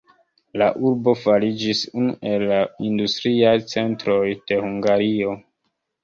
La 0.59 0.67
urbo 0.91 1.11
fariĝis 1.23 1.81
unu 1.99 2.15
el 2.29 2.45
la 2.51 2.57
industriaj 2.87 3.51
centroj 3.73 4.23
de 4.53 4.59
Hungario. 4.63 5.35